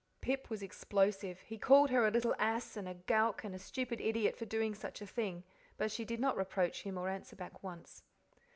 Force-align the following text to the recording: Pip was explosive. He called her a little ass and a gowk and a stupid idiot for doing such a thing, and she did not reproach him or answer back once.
Pip 0.19 0.49
was 0.49 0.63
explosive. 0.63 1.41
He 1.41 1.59
called 1.59 1.91
her 1.91 2.07
a 2.07 2.09
little 2.09 2.33
ass 2.39 2.75
and 2.75 2.89
a 2.89 2.95
gowk 2.95 3.43
and 3.43 3.53
a 3.53 3.59
stupid 3.59 4.01
idiot 4.01 4.35
for 4.35 4.45
doing 4.47 4.73
such 4.73 4.99
a 4.99 5.05
thing, 5.05 5.43
and 5.77 5.91
she 5.91 6.05
did 6.05 6.19
not 6.19 6.35
reproach 6.35 6.81
him 6.81 6.97
or 6.97 7.07
answer 7.07 7.35
back 7.35 7.61
once. 7.61 8.01